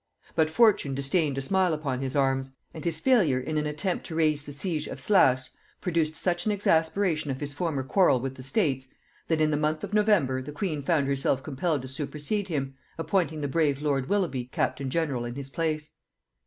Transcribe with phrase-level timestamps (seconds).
[0.33, 4.15] But fortune disdained to smile upon his arms; and his failure in an attempt to
[4.15, 8.41] raise the siege of Sluys produced such an exasperation of his former quarrel with the
[8.41, 8.87] States,
[9.27, 13.41] that in the month of November the queen found herself compelled to supersede him, appointing
[13.41, 15.91] the brave lord Willoughby captain general in his place.